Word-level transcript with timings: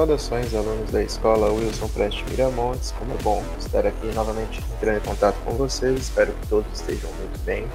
Saudações, 0.00 0.54
alunos 0.54 0.90
da 0.90 1.02
escola 1.02 1.52
Wilson 1.52 1.86
Preste 1.88 2.24
Miramontes. 2.24 2.90
Como 2.92 3.12
é 3.12 3.18
bom 3.18 3.44
estar 3.58 3.86
aqui 3.86 4.06
novamente 4.14 4.58
entrando 4.72 4.96
em 4.96 5.06
contato 5.06 5.38
com 5.44 5.52
vocês. 5.52 6.00
Espero 6.00 6.32
que 6.32 6.46
todos 6.48 6.72
estejam 6.72 7.12
muito 7.16 7.38
bem, 7.40 7.68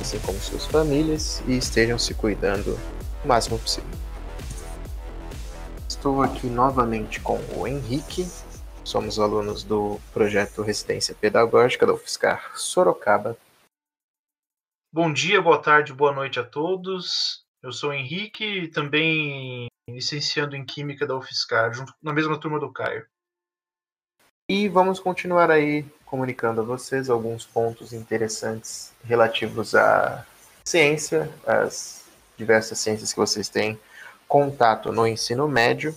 assim 0.00 0.18
como 0.20 0.38
suas 0.38 0.64
famílias, 0.64 1.42
e 1.46 1.58
estejam 1.58 1.98
se 1.98 2.14
cuidando 2.14 2.78
o 3.22 3.28
máximo 3.28 3.58
possível. 3.58 3.90
Estou 5.86 6.22
aqui 6.22 6.46
novamente 6.46 7.20
com 7.20 7.38
o 7.54 7.68
Henrique. 7.68 8.26
Somos 8.82 9.18
alunos 9.18 9.62
do 9.62 10.00
projeto 10.10 10.62
Residência 10.62 11.14
Pedagógica 11.14 11.86
da 11.86 11.92
UFSCar 11.92 12.52
Sorocaba. 12.56 13.36
Bom 14.90 15.12
dia, 15.12 15.42
boa 15.42 15.60
tarde, 15.60 15.92
boa 15.92 16.14
noite 16.14 16.40
a 16.40 16.44
todos. 16.44 17.44
Eu 17.62 17.72
sou 17.72 17.90
o 17.90 17.92
Henrique, 17.92 18.68
também 18.68 19.68
licenciando 19.88 20.56
em 20.56 20.64
Química 20.64 21.06
da 21.06 21.16
UFSCar, 21.16 21.72
junto, 21.72 21.94
na 22.02 22.12
mesma 22.12 22.38
turma 22.38 22.58
do 22.58 22.72
Caio. 22.72 23.06
E 24.48 24.68
vamos 24.68 25.00
continuar 25.00 25.50
aí 25.50 25.84
comunicando 26.04 26.60
a 26.60 26.64
vocês 26.64 27.08
alguns 27.08 27.46
pontos 27.46 27.92
interessantes 27.92 28.92
relativos 29.02 29.74
à 29.74 30.26
ciência, 30.64 31.30
às 31.46 32.04
diversas 32.36 32.78
ciências 32.78 33.12
que 33.12 33.18
vocês 33.18 33.48
têm 33.48 33.78
contato 34.28 34.92
no 34.92 35.06
ensino 35.06 35.48
médio, 35.48 35.96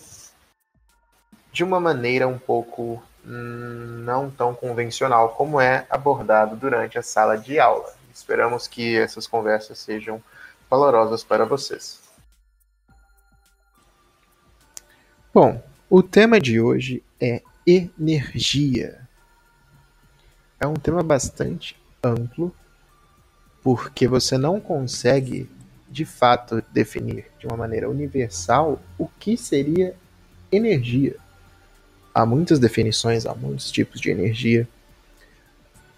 de 1.51 1.63
uma 1.63 1.79
maneira 1.79 2.27
um 2.27 2.37
pouco 2.37 3.03
hum, 3.25 4.03
não 4.05 4.29
tão 4.29 4.53
convencional 4.53 5.29
como 5.29 5.59
é 5.59 5.85
abordado 5.89 6.55
durante 6.55 6.97
a 6.97 7.03
sala 7.03 7.37
de 7.37 7.59
aula. 7.59 7.93
Esperamos 8.13 8.67
que 8.67 8.97
essas 8.97 9.27
conversas 9.27 9.77
sejam 9.79 10.23
valorosas 10.69 11.23
para 11.23 11.45
vocês. 11.45 12.06
Bom, 15.39 15.61
o 15.87 16.01
tema 16.01 16.39
de 16.39 16.59
hoje 16.59 17.03
é 17.21 17.43
energia. 17.63 19.07
É 20.59 20.65
um 20.65 20.73
tema 20.73 21.03
bastante 21.03 21.77
amplo, 22.03 22.51
porque 23.61 24.07
você 24.07 24.35
não 24.35 24.59
consegue 24.59 25.47
de 25.87 26.05
fato 26.05 26.63
definir 26.73 27.27
de 27.37 27.45
uma 27.45 27.55
maneira 27.55 27.87
universal 27.87 28.81
o 28.97 29.07
que 29.19 29.37
seria 29.37 29.93
energia. 30.51 31.15
Há 32.15 32.25
muitas 32.25 32.57
definições, 32.57 33.27
há 33.27 33.35
muitos 33.35 33.69
tipos 33.69 34.01
de 34.01 34.09
energia. 34.09 34.67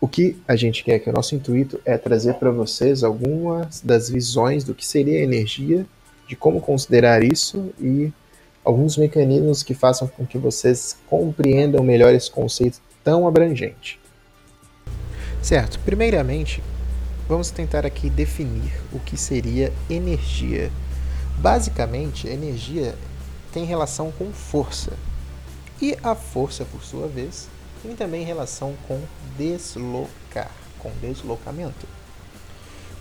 O 0.01 0.07
que 0.09 0.35
a 0.45 0.57
gente 0.57 0.83
quer 0.83 0.99
que 0.99 1.09
o 1.09 1.13
nosso 1.13 1.33
intuito 1.33 1.79
é 1.85 1.97
trazer 1.97 2.33
para 2.33 2.51
vocês 2.51 3.05
algumas 3.05 3.79
das 3.79 4.09
visões 4.09 4.65
do 4.65 4.75
que 4.75 4.85
seria 4.85 5.23
energia, 5.23 5.85
de 6.27 6.35
como 6.35 6.59
considerar 6.59 7.23
isso 7.23 7.73
e 7.79 8.11
alguns 8.69 8.97
mecanismos 8.97 9.63
que 9.63 9.73
façam 9.73 10.07
com 10.07 10.25
que 10.25 10.37
vocês 10.37 10.95
compreendam 11.09 11.83
melhor 11.83 12.13
esse 12.13 12.29
conceito 12.29 12.79
tão 13.03 13.27
abrangente. 13.27 13.99
Certo, 15.41 15.79
primeiramente, 15.79 16.61
vamos 17.27 17.49
tentar 17.49 17.85
aqui 17.85 18.09
definir 18.09 18.71
o 18.93 18.99
que 18.99 19.17
seria 19.17 19.73
energia. 19.89 20.71
Basicamente, 21.37 22.27
energia 22.27 22.93
tem 23.51 23.65
relação 23.65 24.11
com 24.11 24.31
força. 24.31 24.93
E 25.81 25.97
a 26.03 26.13
força, 26.13 26.63
por 26.65 26.83
sua 26.83 27.07
vez, 27.07 27.47
tem 27.81 27.95
também 27.95 28.23
relação 28.23 28.75
com 28.87 29.01
deslocar, 29.35 30.51
com 30.77 30.91
deslocamento. 31.01 31.87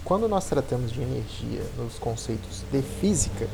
Quando 0.03 0.29
nós 0.29 0.47
tratamos 0.47 0.93
de 0.93 1.03
energia 1.03 1.63
nos 1.77 1.99
conceitos 1.99 2.65
de 2.73 2.81
física, 2.81 3.47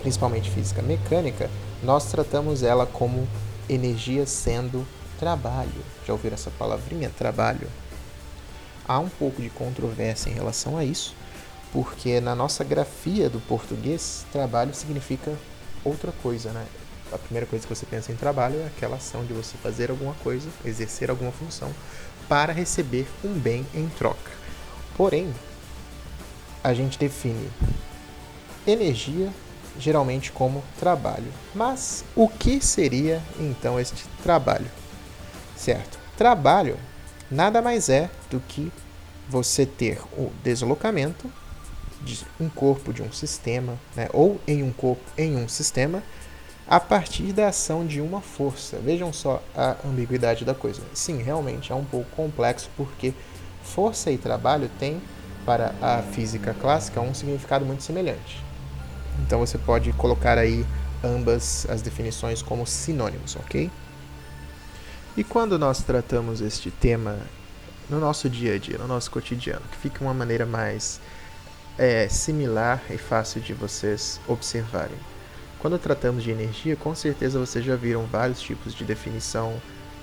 principalmente 0.00 0.50
física 0.50 0.82
mecânica, 0.82 1.50
nós 1.82 2.10
tratamos 2.10 2.62
ela 2.62 2.86
como 2.86 3.26
energia 3.68 4.26
sendo 4.26 4.86
trabalho. 5.18 5.84
Já 6.06 6.12
ouviram 6.12 6.34
essa 6.34 6.50
palavrinha, 6.50 7.10
trabalho? 7.16 7.68
Há 8.86 8.98
um 8.98 9.08
pouco 9.08 9.40
de 9.40 9.50
controvérsia 9.50 10.30
em 10.30 10.34
relação 10.34 10.76
a 10.76 10.84
isso, 10.84 11.14
porque 11.72 12.20
na 12.20 12.34
nossa 12.34 12.64
grafia 12.64 13.30
do 13.30 13.38
português, 13.40 14.24
trabalho 14.32 14.74
significa 14.74 15.32
outra 15.84 16.12
coisa, 16.22 16.50
né? 16.50 16.66
A 17.12 17.18
primeira 17.18 17.46
coisa 17.46 17.66
que 17.66 17.74
você 17.74 17.86
pensa 17.86 18.12
em 18.12 18.16
trabalho 18.16 18.60
é 18.60 18.66
aquela 18.66 18.96
ação 18.96 19.24
de 19.24 19.32
você 19.32 19.56
fazer 19.56 19.90
alguma 19.90 20.14
coisa, 20.14 20.48
exercer 20.64 21.10
alguma 21.10 21.32
função 21.32 21.72
para 22.28 22.52
receber 22.52 23.08
um 23.24 23.32
bem 23.32 23.66
em 23.74 23.88
troca. 23.88 24.30
Porém, 24.96 25.32
a 26.62 26.72
gente 26.72 26.98
define 26.98 27.50
energia 28.66 29.32
geralmente 29.78 30.32
como 30.32 30.62
trabalho. 30.78 31.32
Mas 31.54 32.04
o 32.14 32.28
que 32.28 32.60
seria 32.60 33.22
então 33.38 33.78
este 33.78 34.06
trabalho? 34.22 34.66
Certo? 35.56 35.98
Trabalho 36.16 36.78
nada 37.30 37.62
mais 37.62 37.88
é 37.88 38.10
do 38.30 38.40
que 38.40 38.72
você 39.28 39.64
ter 39.64 40.00
o 40.16 40.32
deslocamento 40.42 41.30
de 42.02 42.26
um 42.40 42.48
corpo 42.48 42.92
de 42.92 43.02
um 43.02 43.12
sistema, 43.12 43.78
né, 43.94 44.08
ou 44.12 44.40
em 44.46 44.62
um 44.62 44.72
corpo 44.72 45.02
em 45.16 45.36
um 45.36 45.48
sistema, 45.48 46.02
a 46.66 46.80
partir 46.80 47.32
da 47.32 47.48
ação 47.48 47.86
de 47.86 48.00
uma 48.00 48.20
força. 48.20 48.78
Vejam 48.78 49.12
só 49.12 49.42
a 49.54 49.76
ambiguidade 49.84 50.44
da 50.44 50.54
coisa. 50.54 50.82
Sim, 50.94 51.22
realmente 51.22 51.72
é 51.72 51.74
um 51.74 51.84
pouco 51.84 52.08
complexo 52.16 52.70
porque 52.76 53.12
força 53.62 54.10
e 54.10 54.16
trabalho 54.16 54.70
têm 54.78 55.00
para 55.44 55.74
a 55.80 56.02
física 56.02 56.54
clássica 56.54 57.00
um 57.00 57.12
significado 57.14 57.64
muito 57.64 57.82
semelhante. 57.82 58.49
Então 59.18 59.40
você 59.40 59.58
pode 59.58 59.92
colocar 59.92 60.38
aí 60.38 60.64
ambas 61.02 61.66
as 61.68 61.82
definições 61.82 62.42
como 62.42 62.66
sinônimos, 62.66 63.36
ok? 63.36 63.70
E 65.16 65.24
quando 65.24 65.58
nós 65.58 65.82
tratamos 65.82 66.40
este 66.40 66.70
tema 66.70 67.18
no 67.88 67.98
nosso 67.98 68.30
dia 68.30 68.54
a 68.54 68.58
dia, 68.58 68.78
no 68.78 68.86
nosso 68.86 69.10
cotidiano, 69.10 69.62
que 69.70 69.76
fica 69.76 70.04
uma 70.04 70.14
maneira 70.14 70.46
mais 70.46 71.00
é, 71.76 72.08
similar 72.08 72.82
e 72.90 72.96
fácil 72.96 73.40
de 73.40 73.52
vocês 73.52 74.20
observarem. 74.28 74.96
Quando 75.58 75.78
tratamos 75.78 76.22
de 76.22 76.30
energia, 76.30 76.76
com 76.76 76.94
certeza 76.94 77.38
vocês 77.38 77.64
já 77.64 77.76
viram 77.76 78.06
vários 78.06 78.40
tipos 78.40 78.74
de 78.74 78.84
definição 78.84 79.60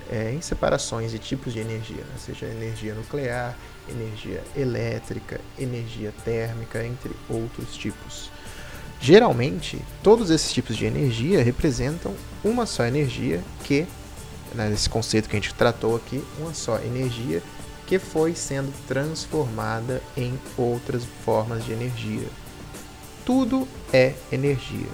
é, 0.09 0.31
em 0.31 0.41
separações 0.41 1.13
e 1.13 1.19
tipos 1.19 1.53
de 1.53 1.59
energia, 1.59 2.03
né? 2.03 2.15
seja 2.17 2.45
energia 2.45 2.93
nuclear, 2.93 3.55
energia 3.89 4.43
elétrica, 4.55 5.39
energia 5.57 6.13
térmica, 6.23 6.85
entre 6.85 7.11
outros 7.29 7.75
tipos. 7.75 8.29
Geralmente, 8.99 9.79
todos 10.01 10.29
esses 10.29 10.51
tipos 10.51 10.75
de 10.75 10.85
energia 10.85 11.43
representam 11.43 12.13
uma 12.43 12.65
só 12.65 12.85
energia 12.85 13.43
que, 13.63 13.85
né, 14.53 14.69
nesse 14.69 14.89
conceito 14.89 15.29
que 15.29 15.35
a 15.35 15.39
gente 15.39 15.53
tratou 15.53 15.95
aqui, 15.95 16.23
uma 16.39 16.53
só 16.53 16.77
energia 16.79 17.41
que 17.85 17.99
foi 17.99 18.35
sendo 18.35 18.73
transformada 18.87 20.01
em 20.15 20.37
outras 20.57 21.03
formas 21.23 21.63
de 21.63 21.71
energia. 21.71 22.27
Tudo 23.25 23.67
é 23.93 24.13
energia. 24.31 24.89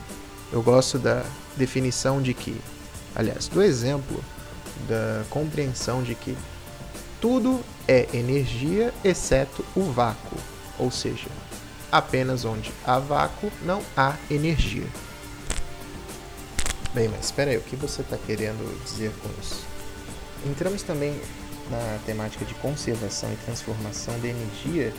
Eu 0.51 0.61
gosto 0.61 0.99
da 0.99 1.23
definição 1.55 2.21
de 2.21 2.33
que, 2.33 2.55
aliás, 3.15 3.47
do 3.47 3.61
exemplo 3.61 4.23
da 4.87 5.23
compreensão 5.29 6.03
de 6.03 6.13
que 6.13 6.37
tudo 7.19 7.61
é 7.87 8.07
energia 8.13 8.93
exceto 9.03 9.63
o 9.75 9.83
vácuo, 9.83 10.37
ou 10.77 10.91
seja, 10.91 11.27
apenas 11.93 12.43
onde 12.43 12.73
há 12.83 12.97
vácuo 12.97 13.51
não 13.61 13.79
há 13.95 14.15
energia. 14.31 14.87
Bem, 16.91 17.07
mas 17.07 17.25
espera 17.25 17.51
aí, 17.51 17.57
o 17.57 17.61
que 17.61 17.75
você 17.75 18.01
está 18.01 18.17
querendo 18.17 18.83
dizer 18.83 19.11
com 19.21 19.29
isso? 19.39 19.63
Entramos 20.43 20.81
também 20.81 21.21
na 21.69 21.99
temática 22.03 22.43
de 22.45 22.55
conservação 22.55 23.31
e 23.31 23.35
transformação 23.45 24.19
da 24.19 24.27
energia, 24.27 24.91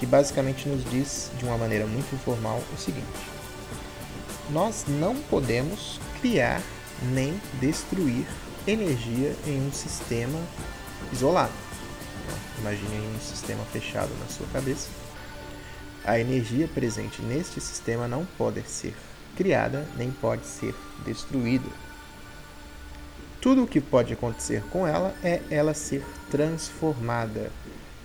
que 0.00 0.04
basicamente 0.04 0.68
nos 0.68 0.84
diz 0.90 1.30
de 1.38 1.44
uma 1.44 1.56
maneira 1.56 1.86
muito 1.86 2.12
informal 2.12 2.60
o 2.74 2.76
seguinte: 2.76 3.06
nós 4.50 4.84
não 4.88 5.14
podemos 5.14 6.00
criar 6.20 6.60
nem 7.04 7.40
destruir 7.60 8.26
energia 8.66 9.36
em 9.46 9.64
um 9.64 9.72
sistema 9.72 10.40
isolado. 11.12 11.52
Imagine 12.58 13.00
um 13.14 13.20
sistema 13.20 13.64
fechado 13.72 14.10
na 14.20 14.26
sua 14.26 14.46
cabeça 14.52 14.88
a 16.04 16.18
energia 16.18 16.68
presente 16.68 17.22
neste 17.22 17.60
sistema 17.60 18.08
não 18.08 18.26
pode 18.36 18.62
ser 18.68 18.94
criada 19.36 19.86
nem 19.96 20.10
pode 20.10 20.46
ser 20.46 20.74
destruída. 21.04 21.68
Tudo 23.40 23.64
o 23.64 23.66
que 23.66 23.80
pode 23.80 24.12
acontecer 24.12 24.62
com 24.70 24.86
ela 24.86 25.14
é 25.22 25.40
ela 25.50 25.74
ser 25.74 26.04
transformada. 26.30 27.50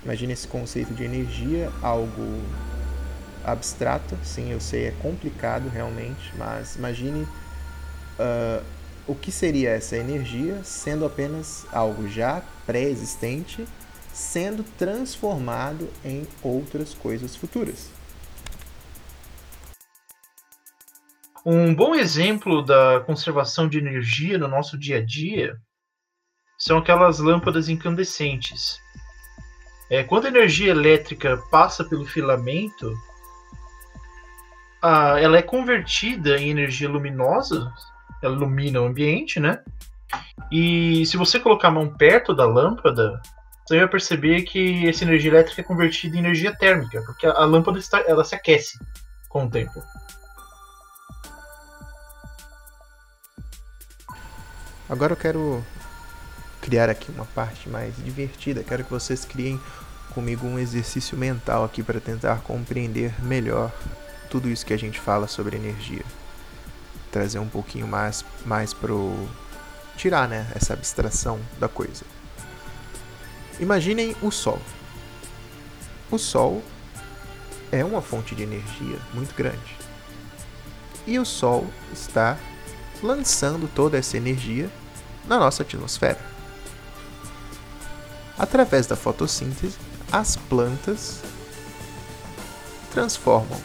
Imagine 0.03 0.33
esse 0.33 0.47
conceito 0.47 0.93
de 0.93 1.03
energia, 1.03 1.71
algo 1.81 2.41
abstrato. 3.43 4.17
Sim, 4.23 4.51
eu 4.51 4.59
sei, 4.59 4.87
é 4.87 4.91
complicado 4.99 5.69
realmente, 5.69 6.33
mas 6.37 6.75
imagine 6.75 7.21
uh, 7.21 8.63
o 9.05 9.13
que 9.13 9.31
seria 9.31 9.69
essa 9.71 9.95
energia 9.95 10.59
sendo 10.63 11.05
apenas 11.05 11.65
algo 11.71 12.07
já 12.07 12.41
pré-existente 12.65 13.67
sendo 14.17 14.63
transformado 14.79 15.87
em 16.03 16.27
outras 16.41 16.91
coisas 16.91 17.35
futuras. 17.35 17.91
Um 21.45 21.73
bom 21.73 21.93
exemplo 21.93 22.65
da 22.65 22.99
conservação 23.01 23.69
de 23.69 23.77
energia 23.77 24.39
no 24.39 24.47
nosso 24.47 24.75
dia 24.75 24.97
a 24.97 25.05
dia 25.05 25.55
são 26.57 26.79
aquelas 26.79 27.19
lâmpadas 27.19 27.69
incandescentes. 27.69 28.79
É, 29.87 30.03
quando 30.03 30.25
a 30.25 30.29
energia 30.29 30.71
elétrica 30.71 31.37
passa 31.51 31.83
pelo 31.83 32.03
filamento, 32.03 32.91
a, 34.81 35.19
ela 35.19 35.37
é 35.37 35.43
convertida 35.43 36.39
em 36.39 36.49
energia 36.49 36.89
luminosa, 36.89 37.71
ela 38.23 38.35
ilumina 38.35 38.81
o 38.81 38.87
ambiente, 38.87 39.39
né? 39.39 39.63
E 40.51 41.05
se 41.05 41.17
você 41.17 41.39
colocar 41.39 41.67
a 41.67 41.71
mão 41.71 41.87
perto 41.87 42.33
da 42.33 42.45
lâmpada, 42.45 43.21
você 43.67 43.79
vai 43.79 43.87
perceber 43.87 44.43
que 44.43 44.87
essa 44.87 45.03
energia 45.03 45.29
elétrica 45.29 45.59
é 45.59 45.63
convertida 45.63 46.15
em 46.15 46.19
energia 46.19 46.55
térmica, 46.55 47.01
porque 47.01 47.27
a, 47.27 47.31
a 47.31 47.45
lâmpada 47.45 47.77
está, 47.77 47.99
ela 48.07 48.23
se 48.23 48.33
aquece 48.33 48.79
com 49.27 49.45
o 49.45 49.49
tempo. 49.49 49.83
Agora 54.89 55.11
eu 55.11 55.17
quero 55.17 55.65
criar 56.61 56.89
aqui 56.89 57.11
uma 57.11 57.25
parte 57.25 57.67
mais 57.67 57.93
divertida. 57.97 58.63
Quero 58.63 58.85
que 58.85 58.89
vocês 58.89 59.25
criem 59.25 59.59
comigo 60.13 60.47
um 60.47 60.57
exercício 60.57 61.17
mental 61.17 61.65
aqui 61.65 61.83
para 61.83 61.99
tentar 61.99 62.39
compreender 62.43 63.13
melhor 63.21 63.69
tudo 64.29 64.49
isso 64.49 64.65
que 64.65 64.73
a 64.73 64.79
gente 64.79 64.97
fala 64.97 65.27
sobre 65.27 65.57
energia. 65.57 66.03
Trazer 67.11 67.39
um 67.39 67.49
pouquinho 67.49 67.85
mais 67.85 68.23
mais 68.45 68.73
pro 68.73 69.27
tirar, 69.97 70.29
né, 70.29 70.49
essa 70.55 70.73
abstração 70.73 71.39
da 71.59 71.67
coisa. 71.67 72.05
Imaginem 73.59 74.15
o 74.21 74.31
Sol. 74.31 74.61
O 76.11 76.17
Sol 76.17 76.63
é 77.71 77.83
uma 77.83 78.01
fonte 78.01 78.35
de 78.35 78.43
energia 78.43 78.97
muito 79.13 79.33
grande. 79.35 79.75
E 81.05 81.17
o 81.17 81.25
Sol 81.25 81.65
está 81.91 82.37
lançando 83.01 83.67
toda 83.73 83.97
essa 83.97 84.17
energia 84.17 84.69
na 85.27 85.39
nossa 85.39 85.63
atmosfera. 85.63 86.19
Através 88.37 88.85
da 88.85 88.95
fotossíntese, 88.95 89.75
as 90.11 90.35
plantas 90.35 91.21
transformam 92.91 93.59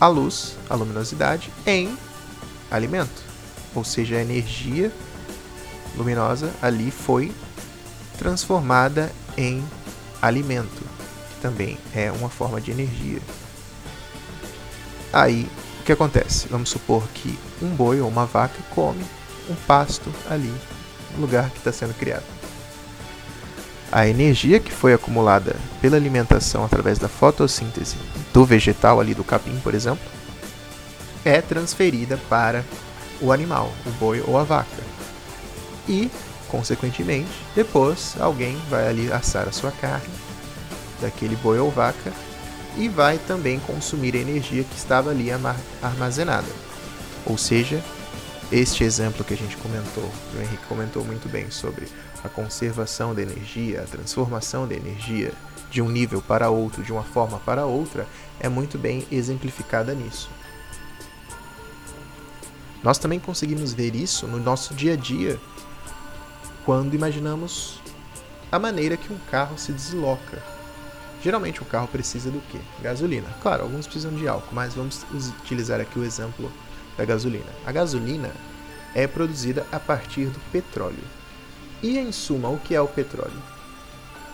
a 0.00 0.06
luz, 0.06 0.56
a 0.70 0.74
luminosidade, 0.74 1.52
em 1.66 1.96
alimento. 2.70 3.22
Ou 3.74 3.84
seja, 3.84 4.16
a 4.16 4.22
energia 4.22 4.92
luminosa 5.96 6.52
ali 6.62 6.90
foi 6.90 7.32
transformada 8.18 9.10
em 9.36 9.64
alimento, 10.20 10.82
que 11.30 11.40
também 11.40 11.78
é 11.94 12.10
uma 12.10 12.28
forma 12.28 12.60
de 12.60 12.70
energia. 12.70 13.20
Aí, 15.12 15.48
o 15.80 15.84
que 15.84 15.92
acontece? 15.92 16.48
Vamos 16.48 16.68
supor 16.68 17.06
que 17.14 17.38
um 17.62 17.68
boi 17.68 18.00
ou 18.00 18.08
uma 18.08 18.26
vaca 18.26 18.60
come 18.74 19.04
um 19.48 19.54
pasto 19.66 20.12
ali, 20.28 20.52
no 21.14 21.22
lugar 21.22 21.48
que 21.50 21.58
está 21.58 21.72
sendo 21.72 21.94
criado. 21.94 22.24
A 23.90 24.06
energia 24.06 24.60
que 24.60 24.70
foi 24.70 24.92
acumulada 24.92 25.56
pela 25.80 25.96
alimentação 25.96 26.62
através 26.62 26.98
da 26.98 27.08
fotossíntese 27.08 27.96
do 28.34 28.44
vegetal 28.44 29.00
ali 29.00 29.14
do 29.14 29.24
capim, 29.24 29.58
por 29.60 29.74
exemplo, 29.74 30.04
é 31.24 31.40
transferida 31.40 32.18
para 32.28 32.62
o 33.20 33.32
animal, 33.32 33.72
o 33.86 33.90
boi 33.92 34.22
ou 34.26 34.36
a 34.36 34.44
vaca. 34.44 34.82
E 35.88 36.10
Consequentemente, 36.48 37.28
depois 37.54 38.16
alguém 38.18 38.56
vai 38.70 38.88
ali 38.88 39.12
assar 39.12 39.46
a 39.46 39.52
sua 39.52 39.70
carne 39.70 40.08
daquele 41.00 41.36
boi 41.36 41.58
ou 41.58 41.70
vaca 41.70 42.12
e 42.76 42.88
vai 42.88 43.18
também 43.18 43.60
consumir 43.60 44.14
a 44.14 44.18
energia 44.18 44.64
que 44.64 44.76
estava 44.76 45.10
ali 45.10 45.28
armazenada. 45.82 46.48
Ou 47.26 47.36
seja, 47.36 47.82
este 48.50 48.82
exemplo 48.82 49.24
que 49.24 49.34
a 49.34 49.36
gente 49.36 49.56
comentou, 49.58 50.10
o 50.34 50.40
Henrique 50.40 50.64
comentou 50.66 51.04
muito 51.04 51.28
bem 51.28 51.50
sobre 51.50 51.86
a 52.24 52.28
conservação 52.28 53.14
da 53.14 53.20
energia, 53.20 53.82
a 53.82 53.84
transformação 53.84 54.66
da 54.66 54.74
energia 54.74 55.32
de 55.70 55.82
um 55.82 55.88
nível 55.90 56.22
para 56.22 56.48
outro, 56.48 56.82
de 56.82 56.90
uma 56.90 57.02
forma 57.02 57.38
para 57.40 57.66
outra, 57.66 58.06
é 58.40 58.48
muito 58.48 58.78
bem 58.78 59.06
exemplificada 59.12 59.92
nisso. 59.94 60.30
Nós 62.82 62.96
também 62.96 63.20
conseguimos 63.20 63.74
ver 63.74 63.94
isso 63.94 64.26
no 64.26 64.38
nosso 64.38 64.72
dia 64.72 64.94
a 64.94 64.96
dia 64.96 65.38
quando 66.68 66.92
imaginamos 66.92 67.80
a 68.52 68.58
maneira 68.58 68.94
que 68.94 69.10
um 69.10 69.18
carro 69.30 69.56
se 69.56 69.72
desloca. 69.72 70.42
Geralmente 71.24 71.62
o 71.62 71.64
carro 71.64 71.88
precisa 71.88 72.30
do 72.30 72.40
que? 72.40 72.60
Gasolina. 72.82 73.26
Claro, 73.40 73.62
alguns 73.62 73.86
precisam 73.86 74.12
de 74.12 74.28
álcool, 74.28 74.54
mas 74.54 74.74
vamos 74.74 75.02
utilizar 75.40 75.80
aqui 75.80 75.98
o 75.98 76.04
exemplo 76.04 76.52
da 76.98 77.06
gasolina. 77.06 77.50
A 77.64 77.72
gasolina 77.72 78.30
é 78.94 79.06
produzida 79.06 79.66
a 79.72 79.80
partir 79.80 80.26
do 80.26 80.38
petróleo. 80.52 81.02
E 81.82 81.96
em 81.96 82.12
suma, 82.12 82.50
o 82.50 82.58
que 82.58 82.74
é 82.74 82.80
o 82.82 82.86
petróleo? 82.86 83.42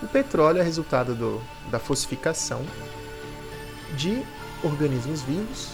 O 0.03 0.09
petróleo 0.09 0.59
é 0.59 0.65
resultado 0.65 1.15
do, 1.15 1.41
da 1.71 1.79
fossificação 1.79 2.67
de 3.97 4.25
organismos 4.65 5.23
vivos 5.23 5.69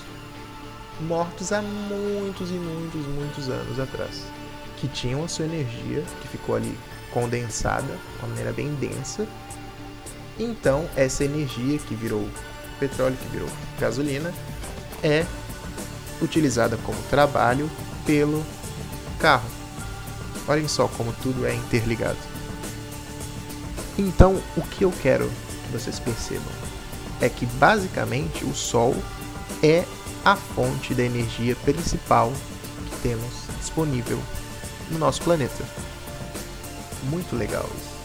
mortos 1.00 1.52
há 1.52 1.62
muitos 1.62 2.50
e 2.50 2.54
muitos, 2.54 3.06
muitos 3.06 3.48
anos 3.48 3.80
atrás 3.80 4.39
que 4.80 4.88
tinham 4.88 5.22
a 5.22 5.28
sua 5.28 5.44
energia, 5.44 6.02
que 6.22 6.28
ficou 6.28 6.56
ali 6.56 6.76
condensada 7.12 7.86
de 7.86 8.18
uma 8.18 8.28
maneira 8.28 8.52
bem 8.52 8.74
densa. 8.74 9.26
Então, 10.38 10.88
essa 10.96 11.22
energia 11.22 11.78
que 11.78 11.94
virou 11.94 12.26
petróleo, 12.78 13.16
que 13.16 13.28
virou 13.28 13.48
gasolina, 13.78 14.32
é 15.02 15.26
utilizada 16.22 16.78
como 16.78 17.00
trabalho 17.04 17.70
pelo 18.06 18.44
carro. 19.18 19.48
Olhem 20.48 20.66
só 20.66 20.88
como 20.88 21.12
tudo 21.12 21.46
é 21.46 21.54
interligado. 21.54 22.18
Então, 23.98 24.40
o 24.56 24.62
que 24.62 24.84
eu 24.84 24.92
quero 25.02 25.30
que 25.66 25.72
vocês 25.72 25.98
percebam 25.98 26.52
é 27.20 27.28
que 27.28 27.44
basicamente 27.44 28.44
o 28.46 28.54
Sol 28.54 28.96
é 29.62 29.84
a 30.24 30.36
fonte 30.36 30.94
da 30.94 31.02
energia 31.02 31.54
principal 31.56 32.32
que 32.88 32.96
temos 33.02 33.30
disponível 33.58 34.18
no 34.90 34.98
nosso 34.98 35.22
planeta. 35.22 35.64
Muito 37.04 37.36
legal 37.36 37.68
isso. 37.76 38.00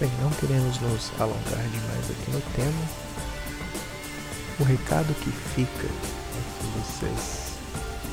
Bem, 0.00 0.10
não 0.20 0.30
queremos 0.30 0.80
nos 0.80 1.12
alongar 1.20 1.62
demais 1.70 2.10
aqui 2.10 2.30
no 2.30 2.40
tema. 2.56 2.88
O 4.58 4.64
recado 4.64 5.14
que 5.20 5.30
fica 5.30 5.86
é 5.86 6.42
que 6.58 6.66
vocês, 6.78 7.52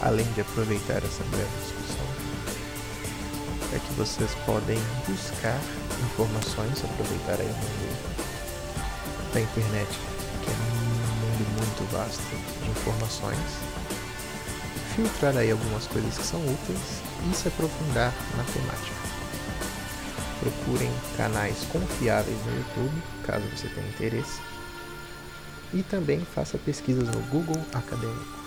além 0.02 0.26
de 0.34 0.42
aproveitar 0.42 0.98
essa 0.98 1.24
breve 1.26 1.50
discussão, 1.64 2.06
é 3.74 3.80
que 3.80 3.94
vocês 3.94 4.32
podem 4.46 4.80
buscar 5.08 5.60
informações, 6.04 6.84
aproveitar 6.84 7.42
aí 7.42 7.48
o 7.48 7.54
mundo 7.54 9.34
da 9.34 9.42
internet, 9.42 9.90
que 10.44 10.50
é 10.50 10.54
um 10.54 10.92
mundo 11.22 11.48
muito 11.58 11.92
vasto 11.92 12.22
de 12.64 12.70
informações 12.70 13.72
filtrar 14.96 15.38
aí 15.38 15.52
algumas 15.52 15.88
coisas 15.88 16.18
que 16.18 16.26
são 16.26 16.40
úteis 16.42 17.02
e 17.30 17.36
se 17.36 17.48
aprofundar 17.48 18.14
na 18.36 18.44
temática. 18.44 19.02
Procurem 20.40 20.92
canais 21.18 21.58
confiáveis 21.72 22.38
no 22.46 22.58
YouTube, 22.58 23.04
caso 23.26 23.46
você 23.56 23.68
tenha 23.68 23.88
interesse. 23.90 24.42
E 25.74 25.84
também 25.84 26.26
faça 26.26 26.58
pesquisas 26.58 27.08
no 27.08 27.22
Google 27.28 27.64
Acadêmico, 27.74 28.40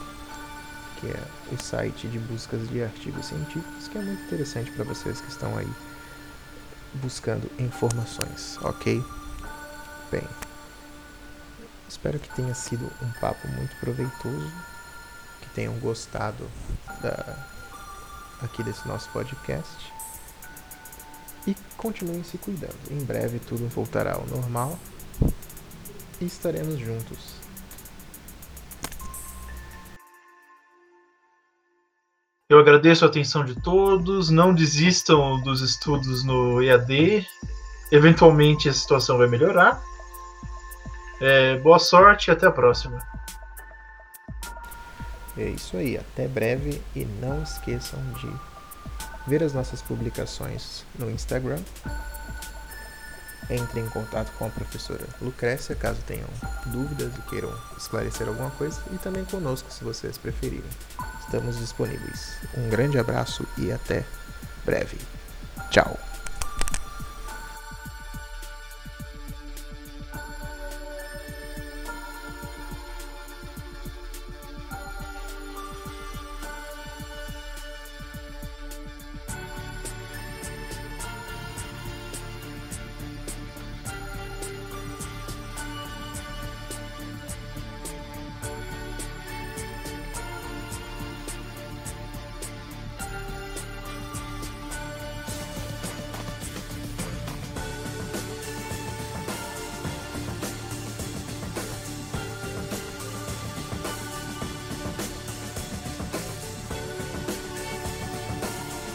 que 1.01 1.07
é 1.09 1.23
o 1.53 1.63
site 1.63 2.09
de 2.09 2.19
buscas 2.19 2.69
de 2.69 2.83
artigos 2.83 3.27
científicos, 3.27 3.89
que 3.89 3.97
é 3.97 4.03
muito 4.03 4.23
interessante 4.25 4.71
para 4.73 4.85
vocês 4.85 5.21
que 5.21 5.31
estão 5.31 5.57
aí 5.57 5.69
buscando 6.95 7.51
informações, 7.59 8.59
ok? 8.63 9.03
Bem, 10.11 10.29
espero 11.89 12.19
que 12.19 12.35
tenha 12.37 12.55
sido 12.55 12.91
um 13.03 13.11
papo 13.21 13.49
muito 13.49 13.75
proveitoso 13.77 14.53
tenham 15.55 15.75
gostado 15.79 16.51
da, 17.01 17.37
aqui 18.45 18.63
desse 18.63 18.87
nosso 18.87 19.09
podcast. 19.11 19.93
E 21.47 21.55
continuem 21.77 22.23
se 22.23 22.39
cuidando. 22.39 22.79
Em 22.91 23.05
breve 23.05 23.39
tudo 23.39 23.69
voltará 23.69 24.15
ao 24.15 24.27
normal 24.27 24.79
e 26.21 26.25
estaremos 26.25 26.79
juntos. 26.79 27.45
Eu 32.49 32.61
agradeço 32.61 33.05
a 33.05 33.09
atenção 33.09 33.45
de 33.45 33.61
todos. 33.63 34.31
Não 34.31 34.55
desistam 34.55 35.41
dos 35.41 35.61
estudos 35.61 36.25
no 36.25 36.63
EAD. 36.63 37.27
Eventualmente 37.91 38.69
a 38.69 38.73
situação 38.73 39.19
vai 39.19 39.27
melhorar. 39.27 39.83
É, 41.21 41.57
boa 41.59 41.79
sorte 41.79 42.29
e 42.29 42.31
até 42.31 42.47
a 42.47 42.53
próxima. 42.53 42.99
É 45.37 45.49
isso 45.49 45.77
aí, 45.77 45.97
até 45.97 46.29
breve 46.29 46.81
e 46.95 47.05
não 47.05 47.43
esqueçam 47.43 48.01
de 48.13 48.33
ver 49.27 49.43
as 49.43 49.53
nossas 49.53 49.83
publicações 49.83 50.85
no 50.99 51.11
Instagram 51.11 51.59
entre 53.51 53.81
em 53.81 53.89
contato 53.89 54.33
com 54.39 54.47
a 54.47 54.51
professora 54.51 55.05
Lucrécia 55.21 55.75
caso 55.75 56.01
tenham 56.07 56.29
dúvidas 56.67 57.13
e 57.17 57.23
queiram 57.29 57.53
esclarecer 57.77 58.29
alguma 58.29 58.51
coisa 58.53 58.81
e 58.93 58.99
também 58.99 59.25
conosco 59.25 59.71
se 59.71 59.85
vocês 59.85 60.17
preferirem. 60.17 60.65
Estamos 61.21 61.59
disponíveis. 61.59 62.37
Um 62.57 62.69
grande 62.69 62.99
abraço 62.99 63.47
e 63.59 63.73
até 63.73 64.05
breve. 64.65 64.99
Tchau. 65.71 65.99